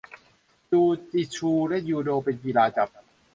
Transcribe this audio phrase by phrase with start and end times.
[0.71, 0.81] จู
[1.11, 2.87] จิชูและ ยูโด เป็นกีฬาจับ